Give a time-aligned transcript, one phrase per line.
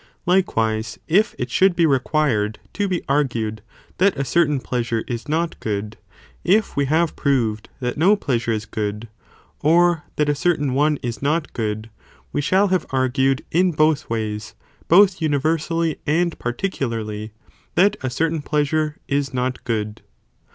[0.25, 3.61] Likewise if it should be required to be argued
[3.99, 5.95] that a certain pleasure is not good,
[6.43, 9.09] if we have proved that no pleasure is good,
[9.59, 11.91] or that a certain one is not good,
[12.33, 14.55] we shall have argued in both ways,
[14.87, 17.31] both universally and particularly,
[17.75, 20.01] that a certain pleasure is not» when the good.